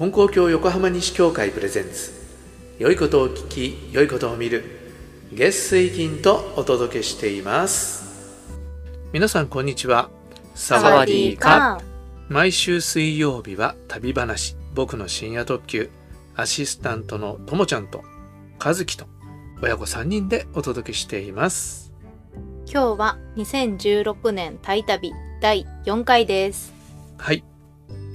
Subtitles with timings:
[0.00, 2.14] 金光教横浜西教会プレゼンツ。
[2.78, 4.64] 良いことを聞き良いことを見る。
[5.30, 8.48] 月水金とお届けしています。
[9.12, 10.08] 皆さんこんにちは。
[10.54, 11.82] ササワディーカ
[12.30, 14.56] 毎週水曜日は旅話。
[14.74, 15.90] 僕の深夜特急。
[16.34, 18.02] アシスタントのともちゃんと
[18.58, 19.04] 和樹と
[19.60, 21.92] 親子3人でお届けしています。
[22.64, 26.72] 今日は2016年タイ旅第4回です。
[27.18, 27.44] はい、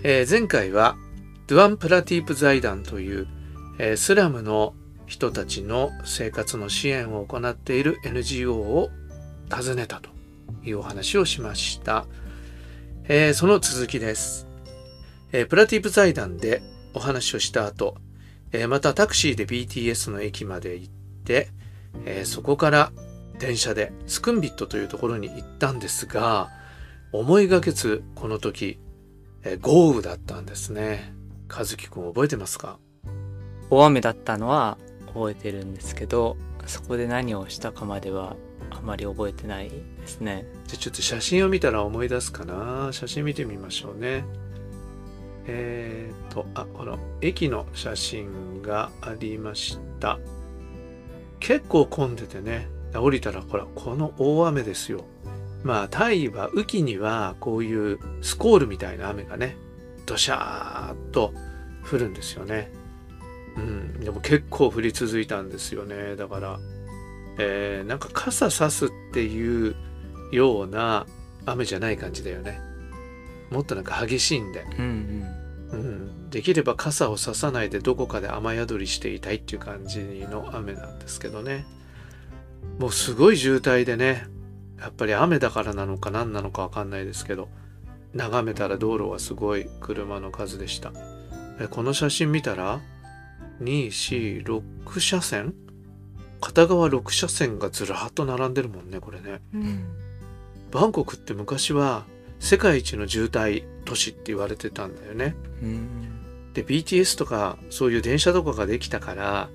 [0.02, 0.98] えー前回は
[1.48, 3.28] ドゥアンプラティープ財団という、
[3.98, 4.74] スラムの
[5.06, 8.90] 人たちの生活の支援を行っている NGO を
[9.52, 10.10] 訪ねたと
[10.64, 12.08] いうお話をしました、
[13.08, 14.48] えーその続きです、
[15.32, 16.64] えープラティープ財団で
[16.96, 17.96] お話をした後、
[18.52, 20.94] えーまたタクシーで BTS の駅まで行っ
[21.26, 21.50] て、
[22.06, 22.92] えそこから
[23.38, 26.50] 電車でスクンビットというところに行ったんですが
[27.12, 28.80] 思いがけずこの時
[29.44, 31.14] え豪雨だったんですね。
[31.48, 32.80] 和樹くん覚えてますか？
[33.70, 38.36] 大雨だったのは覚えてるんですけどそこで何をしたかまでは
[38.72, 42.90] あまり覚えてないですねじゃあちょっと写真を見たら思い出すかな？
[42.92, 44.24] 写真見てみましょうね。
[45.48, 50.18] えー、と、あ、この駅の写真がありました。
[51.40, 55.06] 結構混んでてね、降りたらほら、この大雨ですよ。
[55.62, 59.56] まあ、タイは雨季にはこういうスコールみたいな雨がね、
[60.06, 61.34] ドシャーっと
[61.90, 62.72] 降るんですよね。
[63.58, 66.16] うん、でも結構降り続いたんですよね。
[66.16, 66.60] だから、
[67.38, 69.76] えーなんか傘さすっていう
[70.32, 71.06] ような
[71.46, 72.60] 雨じゃない感じだよね。
[73.52, 75.24] もっとなんか激しいんで、うん
[75.72, 81.66] うん、できれば傘をささないでどこかで雨宿りしていたいっていう感じの雨なんですけどね。
[82.80, 84.26] もうすごい渋滞でね、
[84.80, 87.50] やっぱり雨だからなのか何なのかわかんないですけど、
[88.16, 90.94] 眺めたら道路はすごい車の数でした。
[91.60, 92.80] えこの写真見たら、
[93.62, 95.54] 2、4、6車線？
[96.42, 99.42] 片側6車線がずらーっと並んでるもんね、これね。
[99.54, 99.86] うん
[100.72, 102.04] バンコクって昔は
[102.40, 105.36] 世界一の渋滞都市って言われてたんだよね。
[105.62, 106.12] うんうん
[106.54, 109.50] で BTS とかそういう電車とかができたから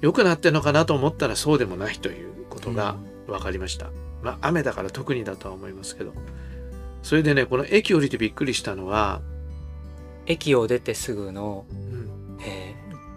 [0.00, 2.96] 良くなってんのかなと思ったらそうでもないということが
[3.28, 3.90] 分かりました。
[4.22, 6.12] まあ雨だから特にだとは思いますけど。
[7.02, 9.20] それでねこの駅降りてびっくりしたのは、
[10.26, 12.74] 駅を出てすぐの、うん、え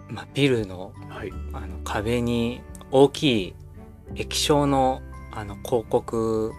[0.08, 1.32] ーまあ、ビルのはい。
[1.52, 2.60] あの壁に
[2.90, 3.54] 大きい
[4.14, 5.02] 液晶の
[5.32, 6.52] あの広告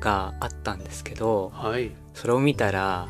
[0.00, 3.08] があったんですけどはい、それを見たら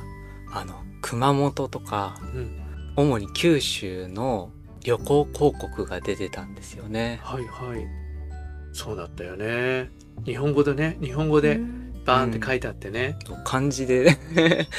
[0.52, 2.60] あの熊本とかうん、
[2.96, 4.50] 主に九州の
[4.82, 7.20] 旅行広告が出てたんですよね。
[7.22, 7.86] はいはい。
[8.72, 9.90] そうだったよね。
[10.24, 11.60] 日本語でね日本語で
[12.06, 14.16] バーンって書いてあってね、漢字で、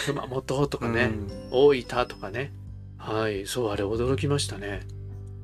[0.05, 1.29] 熊本とかね、うん。
[1.51, 2.51] 大分とかね。
[2.97, 4.81] はいそうあれ驚きましたね。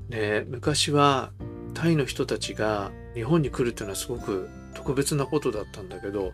[0.09, 1.31] で昔は
[1.73, 6.33] タイの人たちが日本に来るっていうのはすごく特別なことだったんだけど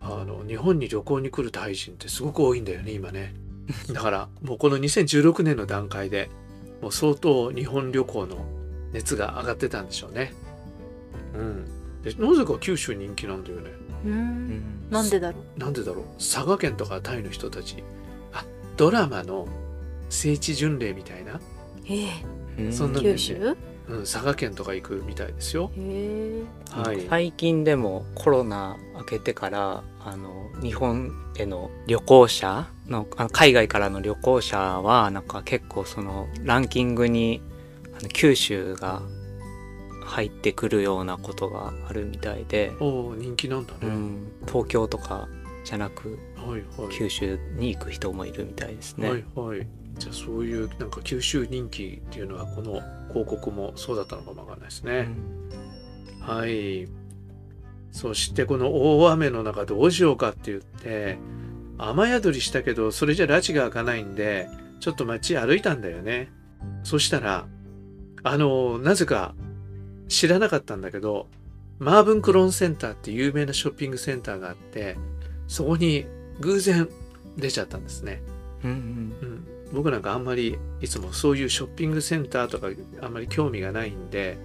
[0.00, 3.34] あの日本に旅行に来るタイ人ってすごく多いんだよね今ね。
[3.92, 6.30] だからもうこの2016年の段階で
[6.80, 8.46] もう相当日本旅行の
[8.92, 10.32] 熱が上がってたんでしょうね。
[11.34, 11.64] うん。
[12.02, 13.70] でなぜか九州人気なんだよね
[14.04, 14.14] ううん。
[14.48, 15.60] んなんでだろう？
[15.60, 16.04] なんでだろう？
[16.18, 17.82] 佐賀県とかタイの人たち
[18.32, 18.44] あ
[18.76, 19.46] ドラマの
[20.08, 21.40] 聖地巡礼みたいな、
[21.88, 22.08] え
[22.58, 22.72] うん。
[22.72, 23.56] そんなえ九州？
[23.88, 25.72] うん、佐賀県とか行くみたいですよ。
[26.70, 27.06] はい。
[27.08, 37.42] 最近でもコロナ明けてからあの日本への旅行者のあの海外からの旅行者はなんか結構そのランキングに
[37.98, 39.02] あの九州が
[40.10, 45.28] 入ってくるようなことがあるみたいで、おお人気なんだね、うん、東京とか
[45.64, 46.96] じゃなくはいはい。
[46.96, 49.08] 九州に行く人もいるみたいですね。
[49.08, 49.66] はいはい。
[49.98, 55.08] じゃあそういうなんか九州人気っていうのはこの広告もそうだったのかもわかんないですね、
[56.20, 56.88] はい。
[57.92, 61.18] そしてこの大雨の中どうしようかって言って
[61.78, 64.48] 雨宿りしたけどそれじゃ拉致が開かないんで
[64.80, 66.30] ちょっと街歩いたんだよね。
[66.82, 67.46] そしたら
[68.22, 69.34] あのなぜか
[70.10, 71.28] 知らなかったんだけど
[71.78, 74.98] マーブンクロンセンターって有名なショッピングセンターがあって
[75.46, 76.04] そこに
[76.40, 76.88] 偶然
[77.36, 78.20] 出ちゃったんですね、
[78.64, 78.76] うんうん。
[78.76, 78.78] う
[79.32, 82.68] ん、僕なんかあんまりいつもそういうショッピングセンターとか
[83.00, 84.36] あんまり興味がないんで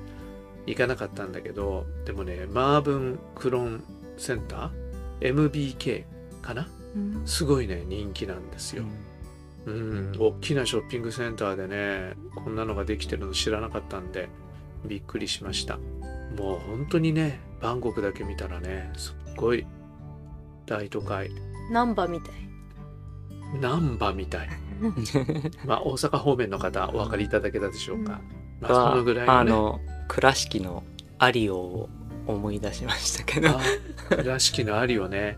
[0.67, 3.83] 行かなかったんだけどでもねマーブンクロン
[4.17, 6.05] センター MBK
[6.41, 6.67] かな？
[6.95, 7.21] うん。
[7.25, 8.83] すごいね人気なんですよ、
[9.65, 14.29] うん、大きなショッピングセンターでねこんなのができてるの知らなかったんで
[14.87, 15.77] びっくりしました。
[16.37, 19.65] もう本当にねバンコクだけ見たらねすっごい
[20.65, 21.31] 大都会。
[21.71, 22.45] ナンバみたい。
[23.61, 24.49] 難波みたい。
[25.65, 28.19] まあ大阪方面の方お分かりいただけたでしょうか、
[28.59, 30.83] まあ、はそのぐらいの,、ね、あの倉敷の
[31.17, 31.89] アリオを
[32.27, 33.49] 思い出しましたけど。
[33.49, 33.59] あ
[34.09, 35.37] 倉敷のアリオね。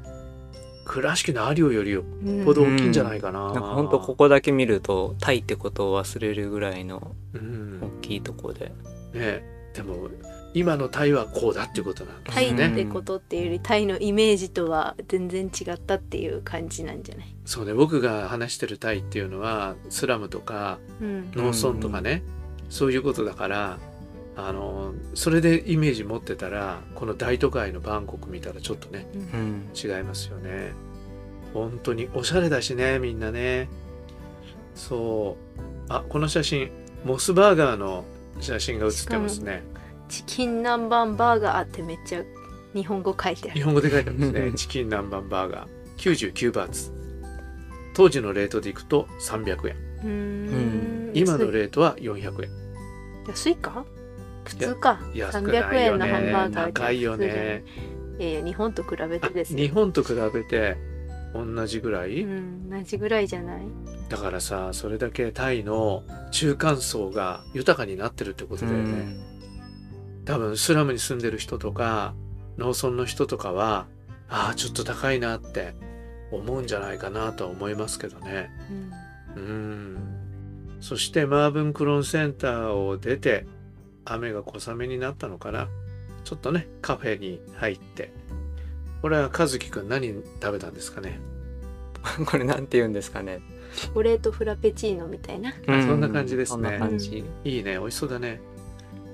[0.85, 7.79] 倉敷のアリオよりようんっぽど大きいんじゃないかな、なんか本当ここだけ見るとタイってことを忘れるぐらいのうん。
[7.81, 8.71] 大きいとこで、
[9.13, 9.43] ね。
[9.73, 10.09] でも
[10.53, 17.73] 今のタイはこうだっていうことなんですタイね、ってことっていうよりタイのイメージとは全然違ったっていう感じなんじゃない、そうね。
[17.73, 22.23] 僕が話してるタイっていうのはスラムとかうん、農村とかね、
[22.69, 23.77] そういうことだから
[24.35, 30.71] あのそれでイメージ持ってたらこの大都会のバンコク見たらちょっとねうん、違いますよね。
[31.53, 33.69] 本当におしゃれだしねみんなね。
[34.75, 35.61] そう。
[35.89, 36.69] あこの写真
[37.05, 38.05] モスバーガーの
[38.39, 39.63] 写真が写ってますね。
[40.09, 42.23] チキン南蛮バーガーってめっちゃ
[42.73, 43.59] 日本語書いてある。
[43.59, 44.53] 日本語で書いてあるんですね。
[44.57, 45.69] チキン南蛮バーガー。
[45.97, 46.91] 99バーツ。
[47.93, 51.11] 当時のレートでいくと300円。
[51.13, 52.49] 今のレートは400円。
[53.27, 53.85] 安いか？
[54.45, 54.99] 普通か。
[55.13, 57.63] 安くないよ300円のハンねバーガーって高いよね。
[58.19, 60.77] いやいや日本と比べてです日ね本と比べて
[61.45, 63.61] 同じぐらい、うん同じぐらいじゃない？
[64.09, 69.17] だからさそれだけタイの中間層が豊かになってるってことだよね、
[70.25, 72.13] 多分スラムに住んでる人とか
[72.57, 73.87] 農村の人とかは
[74.29, 75.75] ああちょっと高いなって
[76.31, 78.49] 思うんじゃないかなとは思いますけどね。
[79.35, 79.43] うん。
[79.43, 79.97] うん。
[80.81, 83.47] そしてマーブンクロンセンターを出て
[84.05, 85.69] 雨が小雨になったのかな。
[86.23, 88.11] ちょっとねカフェに入って
[89.01, 90.07] これは和樹くん何
[90.41, 91.19] 食べたんですかね？
[92.25, 93.41] これなんて言うんですかね、
[93.75, 95.49] チョコレートフラペチーノみたいな。
[95.49, 95.53] あ
[95.83, 96.53] そんな感じですね。
[96.53, 97.73] そんな感じ、いいね。
[97.73, 98.39] 美味しそうだね。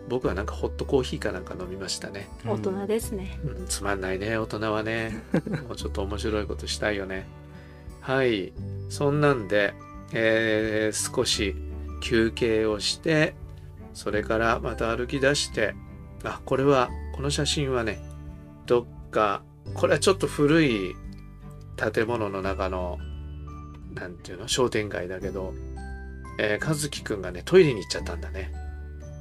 [0.10, 2.28] 僕はなんかホットコーヒーかなんか飲みましたね。
[2.46, 3.40] 大人ですね。
[3.46, 4.38] うん、つまんないね。
[4.38, 5.24] 大人はね。
[5.68, 7.26] もうちょっと面白いことしたいよね。
[8.02, 8.54] はい。
[8.90, 9.74] そんなんで、
[10.12, 11.56] えー少し
[12.02, 13.34] 休憩をして
[13.94, 15.74] それからまた歩き出して
[16.24, 17.98] あこれはこの写真はね
[18.66, 19.42] どっか
[19.74, 20.96] これはちょっと古い
[21.76, 23.00] 建物の中の
[23.94, 25.54] なんていうの商店街だけど、
[26.40, 28.52] えー、和樹くんがねトイレに行っちゃったんだね。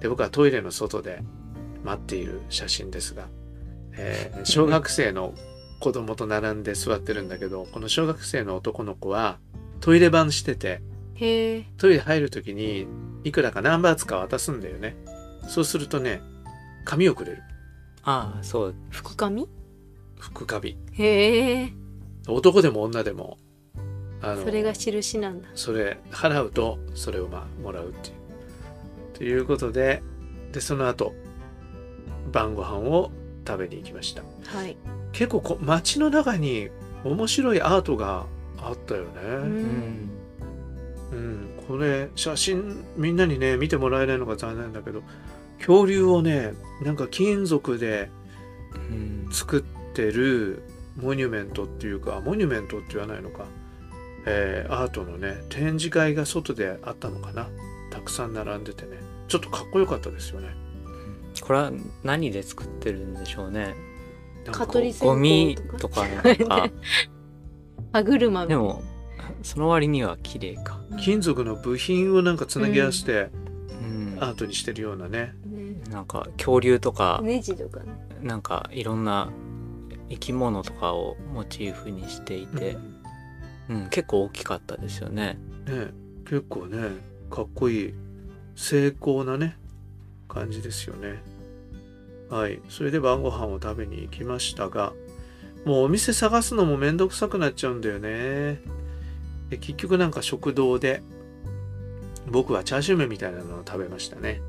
[0.00, 1.22] で僕はトイレの外で
[1.84, 3.28] 待っている写真ですが
[3.92, 5.34] えー小学生の
[5.80, 9.38] 子供と並んで座ってるんだけどこの小学生の男の子は
[9.80, 10.80] トイレ版してて
[11.14, 12.86] へえトイレ入る時に
[13.24, 14.96] いくらか何バーツか渡すんだよね。
[15.48, 16.20] そうするとね
[16.84, 17.42] 紙をくれる。
[18.02, 18.74] ああそう。
[18.90, 19.48] 福紙
[20.22, 21.72] 福紙へえ。
[22.28, 23.38] 男でも女でも
[24.20, 25.48] あのそれが印なんだ。
[25.56, 28.14] それ払うとそれをまあもらうっていう。
[29.18, 30.00] ということで
[30.52, 31.12] でその後
[32.30, 33.10] 晩ご飯を
[33.44, 34.22] 食べに行きました。
[34.44, 34.76] はい、
[35.10, 36.68] 結構こ街の中に
[37.04, 38.26] 面白いアートが
[38.58, 39.42] あったよね、ううん。
[39.42, 40.10] ん
[41.10, 45.02] うん、これ写真みんなにね見てもらえないのが残念だけど
[45.58, 48.08] 恐竜をねなんか金属で
[48.74, 49.28] うん。
[49.32, 50.62] 作ってる
[50.96, 53.46] モニュメントっていうかモニュメントって言わないのか、
[54.26, 57.48] えーアートのね展示会が外であったのかな。
[57.90, 58.96] たくさん並んでてね。
[59.28, 60.48] ちょっとかっこよかったですよね。
[61.40, 61.72] これは
[62.04, 63.74] 何で作ってるんでしょうね。
[64.50, 66.70] 蚊取り線ゴミ香とかなんか。
[67.92, 68.82] 歯車でも
[69.42, 70.80] その割には綺麗か。
[71.00, 73.30] 金属の部品をなんかつなぎ合わせて
[73.82, 74.18] うん。
[74.20, 75.80] アートにしてるようなね、ね。
[75.90, 77.92] なんか恐竜とかネジとかね。
[78.22, 79.30] なんかいろんな
[80.12, 82.76] 生き物とかをモチーフにしていて、
[83.68, 83.88] うん。
[83.88, 85.38] 結構大きかったですよね。
[85.66, 85.88] ね
[86.26, 86.90] 結構ね
[87.30, 87.94] かっこいい
[88.54, 89.56] 精巧なね
[90.28, 91.22] 感じですよね。
[92.28, 92.60] はい。
[92.68, 94.92] それで晩ご飯を食べに行きましたが
[95.64, 98.60] もうお店探すのもめんどくさくなっちゃうんだよね。
[99.48, 101.02] で結局なんか食堂で
[102.26, 104.42] 僕はチャーシュー麺みたいなのを食べましたね。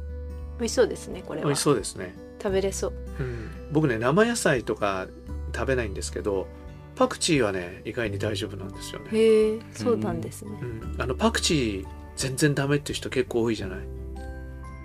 [0.60, 1.46] 美味しそうですねこれは。
[1.46, 2.94] 美味しそうですね、食べれそう。
[3.20, 5.08] うん、僕ね生野菜とか
[5.54, 6.48] 食べないんですけど
[6.96, 9.10] パクチーはね意外に大丈夫なんですよね。
[9.12, 10.52] へえそうなんですね。
[10.62, 13.80] うん、あのパクチー全然ダメっていう人結構多いじゃない。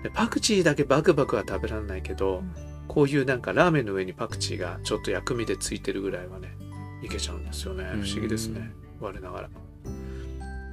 [0.03, 2.55] でパクチーだけバクバクは食べられないけど、うん。
[2.87, 6.55] こういうなんかラーメンの上にパクチーがちょっと薬味でついてるぐらいはね
[7.03, 7.83] いけちゃうんですよね。
[7.93, 8.01] うん。
[8.01, 8.71] 不思議ですね。
[8.99, 9.49] 我ながら。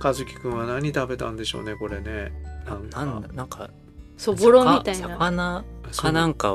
[0.02, 2.32] 和樹くんは何食べたんでしょうねこれね。
[2.64, 3.04] なんか。
[3.04, 3.70] なんだなんか
[4.16, 5.64] そぼろみたい魚な。
[5.92, 6.54] 魚かなんか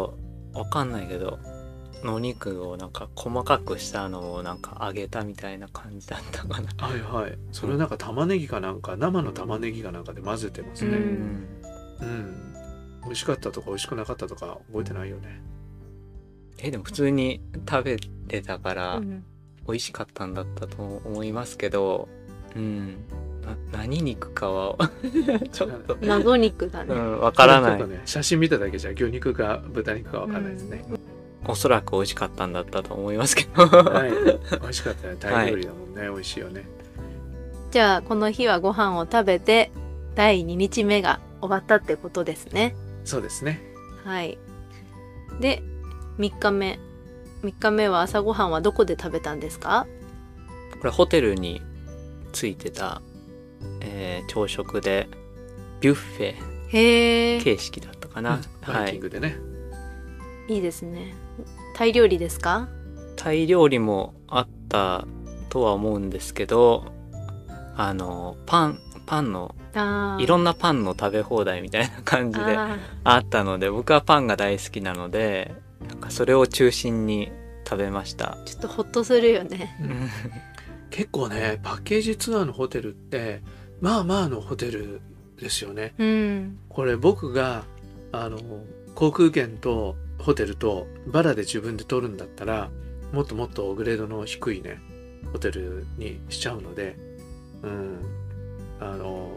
[0.53, 1.38] わかんないけど
[2.03, 6.70] のお肉をなんか細かくしたのをなんか揚げたみたいな感じだったかな。
[6.77, 7.38] はいはい。
[7.51, 10.98] それなんか玉ねぎかなんか生の玉ねぎかなんかで混ぜてますうね。
[10.98, 11.48] うん。
[12.01, 12.53] うん、
[13.03, 15.41] 美味しかったとか美味しくなかったとか覚えてないよね。
[16.60, 19.24] えでも普通に食べてたからうん。
[19.67, 22.10] 美味しかったんだったと思いますけど、
[22.55, 22.96] うん、
[23.41, 24.75] な何肉かは
[25.51, 27.88] ちょっと、謎肉だね、うん、わからない。
[27.88, 30.84] ね写真見ただけじゃ牛肉か豚肉かわかんないですね、
[31.48, 33.65] おそらく美味しかったんだったと思いますけど。
[33.67, 34.12] はい。
[34.62, 35.17] 美味しかったよ。
[35.19, 36.65] タイ料理だもんね、美味しいよね。
[37.71, 39.71] じゃあこの日はご飯を食べて
[40.15, 42.75] 第2日目が終わったってことですね。
[43.05, 43.62] そうですね。
[44.03, 44.38] はい。
[45.39, 45.63] で
[46.19, 46.79] 3日目。
[47.43, 49.88] 3日目は朝ごはんはどこで食べたんですか？
[50.79, 51.62] これホテルに
[52.33, 53.01] ついてた、
[53.81, 55.07] えー朝食で
[55.79, 56.36] ビュッフェ
[56.69, 58.89] へえ形式だったかな、バはい。
[58.89, 59.38] イキングでね、
[60.48, 61.15] いいですね
[61.81, 62.69] タイ料理ですか？
[63.15, 65.07] タイ料理もあった
[65.50, 66.85] とは思うんですけど
[67.75, 69.55] あのパンパンの
[70.19, 75.55] いろんなパンの食べ放題みたいな感じでああったので僕はパンが大好きなので
[75.88, 77.31] なんかそれを中心に
[77.67, 79.75] 食べました、ーちょっとホッとするよね。
[80.91, 83.41] 結構ねパッケージツアーのホテルって
[83.79, 85.01] まあまあのホテル
[85.35, 85.95] ですよね。
[85.97, 86.59] うん。
[86.69, 87.63] これ僕が
[88.11, 88.38] あの
[88.93, 92.70] 航空券とホテルとバラで自分で取るんだったら
[93.12, 94.80] もっともっとグレードの低いね
[95.32, 96.98] ホテルにしちゃうので
[97.63, 98.01] うん
[98.80, 99.32] あの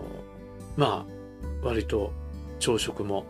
[0.76, 2.12] まあ割と
[2.58, 3.26] 朝食も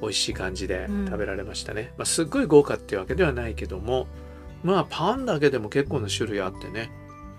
[0.00, 1.06] 美味しい感じでうん。
[1.06, 4.06] 食べられましたね、まあ、すっごい豪華っていうわけではないけども
[4.62, 6.90] まあパンだけでも結構な種類あってね。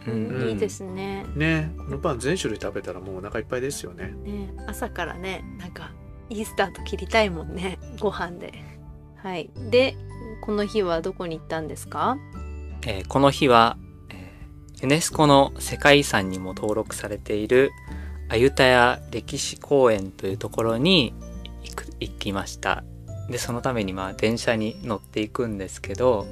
[0.08, 0.50] うん。
[0.50, 1.26] いいですね。
[1.36, 4.14] ねこのパン全種類食べたらもうお腹いっぱいですよね。
[4.24, 5.92] ね朝からねなんか
[6.30, 8.54] いいスタート切りたいもんねご飯で
[9.28, 9.50] はい。
[9.70, 9.98] で
[10.42, 12.18] この日はどこに行ったんですか？
[12.86, 13.78] えーこの日は、
[14.10, 17.72] えーユネスコの世界遺産にも登録されている
[18.30, 21.14] アユタヤ歴史公園というところに
[21.64, 22.86] 行く行きました。
[23.30, 26.26] でそのためにまあ電車に乗っていくんですけど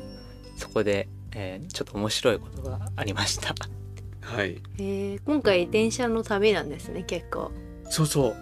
[0.55, 3.53] そこで、えーちょっと面白いことがありました。
[4.21, 4.61] はい。
[4.77, 7.51] えー今回電車の旅なんですね結構、
[7.89, 8.35] そうそう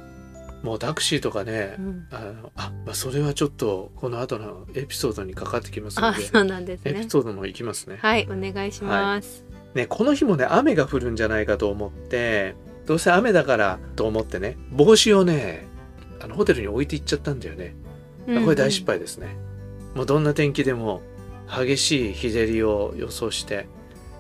[0.64, 7.98] もうタクシーとかね、うん、あのあ、まあ、それはちょっとこの後のエピソードにかかってきますのであそうなんですエねピソードのいきますね。
[8.02, 9.44] はいお願いします、
[9.76, 12.56] ねこの日もね雨が降るんじゃないかと思って
[12.86, 15.66] どうせ雨だからと思ってね帽子をね
[16.22, 17.76] あのホテルに置いていっちゃったんだよね、
[18.28, 18.44] うんうん。
[18.44, 19.36] これ大失敗ですね。
[19.96, 21.02] もうどんな天気でも
[21.48, 23.68] 激しい日照りを予想して、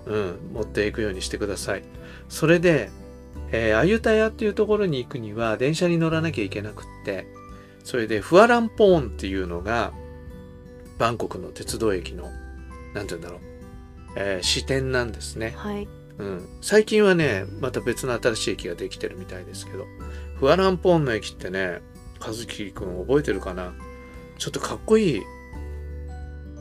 [0.05, 1.83] うん、持っていくようにしてください。
[2.29, 2.89] それで、
[3.53, 7.27] えーアユタヤっていうところに行くには電車に乗らなきゃいけなくって
[7.85, 9.93] それでフアランポーンっていうのが
[10.97, 12.31] バンコクの鉄道駅の
[12.93, 13.39] なんて言うんだろう、
[14.17, 15.53] えー支店なんですね。
[15.55, 15.87] はい。
[16.19, 19.85] うん、最近はねまた別の新しい駅ができてるみたいですけど
[20.35, 21.81] フアランポーンの駅ってね
[22.19, 23.73] 和樹くん覚えてるかな？
[24.37, 25.21] ちょっとかっこいい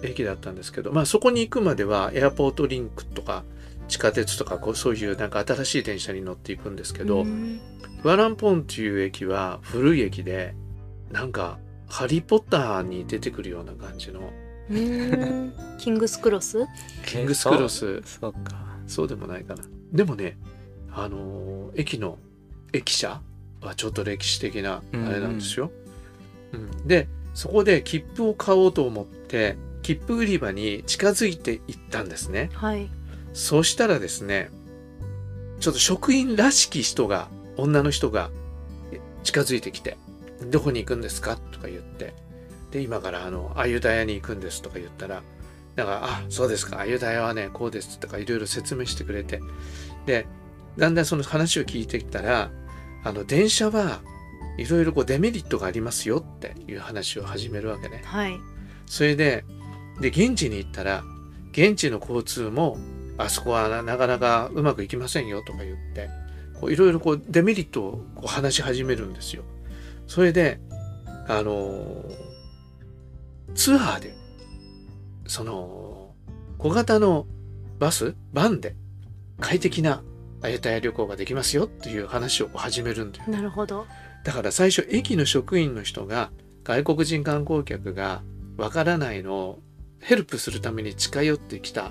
[0.03, 3.45] 駅だったんですけどまあそこに行くまではエアポートリンクとか
[3.89, 7.61] 地下鉄とかこうそういうなんか新しい電車に乗っていくんですけど、うん。
[8.03, 10.55] フアランポーンっていう駅は古い駅で
[11.11, 11.59] なんか
[11.89, 14.33] ハリー・ポッターに出てくるような感じの。
[14.71, 16.67] うんキングスクロス？
[17.05, 17.87] キングスクロス。
[17.87, 18.67] えそうそうか。
[18.87, 19.63] そうでもないかな。
[19.93, 20.39] でもね、
[20.91, 22.19] あのー駅の
[22.73, 23.21] 駅舎
[23.61, 25.71] はちょっと歴史的なあれなんですよ。
[26.53, 26.87] うん。
[26.87, 32.51] で、そこで切符を買おうと思って、切符売り場に近づいていったんですね。
[32.55, 32.89] はい
[33.33, 34.51] そうしたらですね、
[35.61, 38.31] ちょっと職員らしき人が、女の人が
[38.93, 39.97] え近づいてきて、
[40.51, 41.37] どこに行くんですか？
[41.37, 42.15] とか言って、
[42.71, 45.23] で、今からあの、アユダヤに行くんですとか言ったら、
[45.77, 49.41] だから、あ、そうですか、アユダヤはね、こうですとかいろいろ説明してくれて、
[50.07, 50.27] で、
[50.77, 52.51] だんだんその話を聞いてきたら、
[53.05, 54.01] あの、電車は
[54.59, 58.03] いろいろこうデメリットがありますよっていう話を始めるわけね。
[58.05, 58.39] はい。
[58.87, 59.45] それで、
[60.01, 61.05] で、現地に行ったら、
[61.53, 62.79] 現地の交通も、
[63.19, 66.09] あそこはななかなかうまくいきませんよとか言って、
[66.61, 69.43] こういろいろこうデメリットをこう話し始めるんですよ。
[70.07, 70.61] それで、
[71.29, 72.33] あのー
[73.55, 74.15] ツアーで、
[75.27, 76.15] その、
[76.59, 77.27] 小型の
[77.79, 78.77] バス、バンで
[79.41, 80.03] 快適な
[80.43, 83.87] アユタヤ旅行ができますよっていう話を始めるんだよねなるほど
[84.25, 86.31] だから最初駅の職員の人が
[86.65, 88.23] 外国人観光客が
[88.57, 89.59] わからないのを
[90.01, 91.91] ヘルプするために近寄ってきた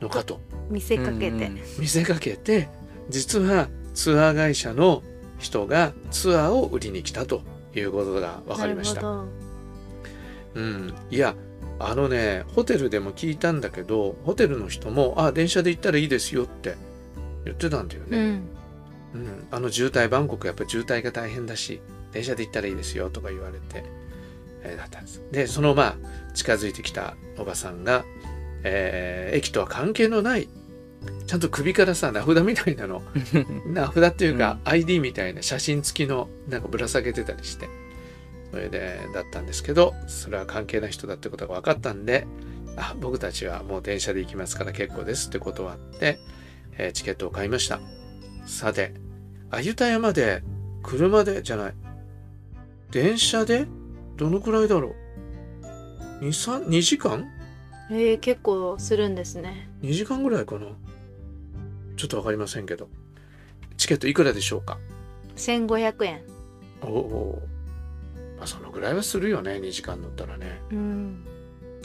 [0.00, 0.40] のかと。
[0.70, 2.68] 見せかけて、うん見せかけて
[3.08, 5.02] 実はツアー会社の
[5.38, 7.42] 人がツアーを売りに来たと
[7.74, 9.24] いうことが分かりました。
[10.54, 11.34] うん、いや
[11.78, 16.76] あのねホテルでも聞いたんだけどホテルの人も「あ電車で行ったらいいですよ」って
[17.44, 18.08] 言ってたんだよね。
[18.10, 18.42] どうん。
[19.14, 21.80] うん、あの渋滞バンコクやっぱ渋滞が大変だし
[22.12, 23.84] 電車で行ったらいいですよとか言われて、
[24.62, 25.22] えーだったんです。
[25.30, 25.96] でそのまあ
[26.34, 28.04] 近づいてきたおばさんが、
[28.64, 30.48] えー駅とは関係のない
[31.26, 33.02] ちゃんと首からさ名札みたいなの。
[33.66, 37.68] 名札っていうか、ID みたいな写真付きのなんかぶら下げてたりして。
[38.50, 42.26] それでだったんですけどそれは関係ない人だってことが分かったんで
[42.76, 46.18] あ僕たちはもう電車で行きますから結構ですって断って、
[46.78, 47.80] えーチケットを買いました。
[48.46, 48.94] さて
[49.50, 50.42] 鮎田山で
[50.82, 51.74] 車でじゃない。
[52.90, 53.66] 電車で
[54.16, 54.94] どのくらいだろ
[56.20, 56.24] う。
[56.24, 57.26] 2, 2時間？
[57.90, 60.66] えー、結構するんですね ?2 時間ぐらいかな。
[61.96, 62.88] ちょっとわかりませんけど。
[63.76, 64.78] チケットいくらでしょうか
[65.36, 66.22] ？1500円。
[66.82, 67.42] おお。
[68.38, 69.52] まあそのぐらいはするよね。
[69.54, 70.60] 2時間乗ったらね。
[70.70, 71.24] うん。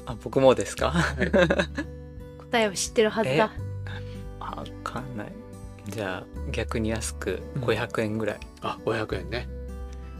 [0.06, 0.94] あ僕もですか？
[2.40, 3.52] 答えを知ってるはずだ。
[4.40, 5.32] あわかんない。
[5.88, 7.64] じゃあ逆に安くうん。
[7.64, 9.48] 500円ぐらい、あ500円ね。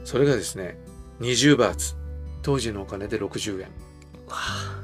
[0.04, 0.78] それがですね
[1.20, 1.96] 20バーツ。
[2.44, 3.68] 当時のお金で60円。
[4.28, 4.81] わあ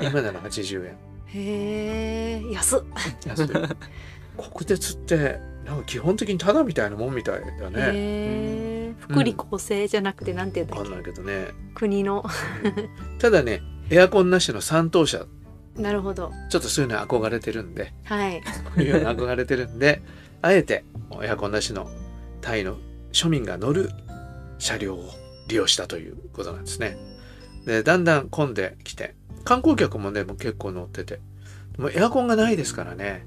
[0.00, 0.96] 今なら80円。
[1.26, 2.80] へえ安っ。
[3.26, 3.48] 安い。
[3.48, 7.80] 国鉄ってなんか基本的にタダみたいなもんみたいだね。
[7.80, 11.48] へえ福利厚生じゃなくてなんて言うんだっけ、ないけどね。
[11.74, 12.24] 国の。
[13.18, 15.26] ただねエアコンなしの3等車。
[15.76, 16.32] なるほど。
[16.50, 17.92] ちょっとそういうの憧れてるんで。
[18.04, 18.40] はい。
[18.40, 20.02] こういうの憧れてるんで
[20.42, 20.84] あえて
[21.22, 21.90] エアコンなしの
[22.40, 22.76] タイの
[23.12, 23.90] 庶民が乗る
[24.58, 25.10] 車両を
[25.48, 26.96] 利用したということなんですね。
[27.66, 29.14] でだんだん混んできて
[29.46, 31.20] 観光客もねもう結構乗ってて。
[31.78, 33.24] もうエアコンがないですからね。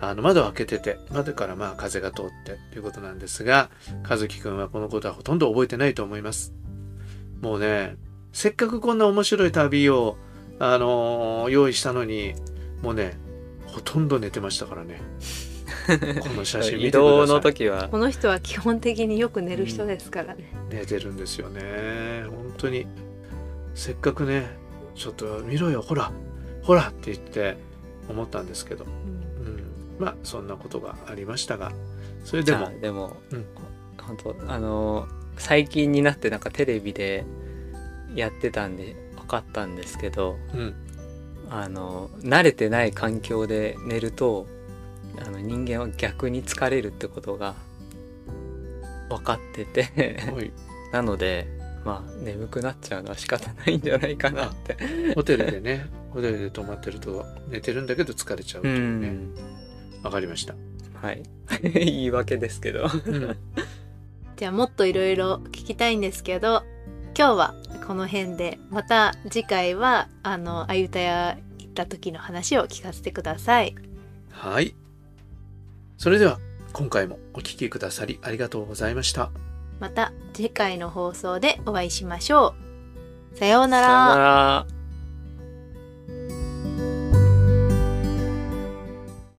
[0.00, 0.98] あの窓を開けてて。
[1.10, 2.58] 窓からまあ風が通って。
[2.72, 3.70] ということなんですが
[4.08, 6.52] 和樹くんはこのことはほとんど覚えてないと思います。
[7.40, 7.96] もうね
[8.32, 10.16] せっかくこんな面白い旅を、
[10.58, 12.34] あのー用意したのに
[12.82, 13.16] もうね
[13.66, 15.00] ほとんど寝てましたからね。
[16.20, 17.24] この写真見てください。
[17.24, 22.24] 移動の時はこの人は基本的によく寝る人ですからね、寝てるんですよね。
[22.28, 22.86] 本当に。
[23.74, 24.48] せっかくね
[24.98, 26.10] ちょっと見ろよほら
[26.62, 27.56] ほらって言って
[28.08, 28.90] 思ったんですけど、うん。
[28.90, 29.64] うん、
[29.98, 31.72] まあそんなことがありましたが。
[32.24, 32.70] それでも。
[32.80, 33.46] でも、うん。
[34.02, 37.24] 本当あの最近になってなんかテレビで
[38.14, 40.74] やってたんで分かったんですけどうん。
[41.50, 44.46] あの慣れてない環境で寝ると
[45.24, 47.54] あの人間は逆に疲れるってことが
[49.08, 50.20] 分かってて。
[50.32, 50.52] はい。
[50.92, 54.76] なのでまあ眠くなっちゃうのは仕方ないんじゃないかなって。
[55.14, 59.08] ホテルでねホテルで泊まってると寝てるんだけど疲れちゃうとういうね。
[59.08, 59.34] ん。
[60.02, 60.54] わかりました、
[61.00, 61.22] はい。
[61.62, 62.84] 言い訳ですけど。
[62.84, 63.36] うん。
[64.36, 66.62] じゃあもっといろいろ聞きたいんですけど
[67.16, 67.54] 今日は
[67.86, 73.74] この辺でまた次回はあのあゆたや行った時の話を聞かせてください。
[74.30, 74.74] はい。
[75.96, 76.38] それでは
[76.72, 79.32] 今回もお聞きくださりありがとうございました
[79.80, 82.54] また次回の放送でお会いしましょ
[83.34, 84.77] うさようなら。